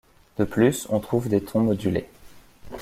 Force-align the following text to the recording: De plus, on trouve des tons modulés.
De 0.39 0.45
plus, 0.45 0.87
on 0.89 0.99
trouve 0.99 1.29
des 1.29 1.43
tons 1.43 1.59
modulés. 1.59 2.09